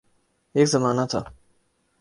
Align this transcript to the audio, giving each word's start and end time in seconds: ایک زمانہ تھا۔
ایک 0.55 0.67
زمانہ 0.73 1.05
تھا۔ 1.11 1.21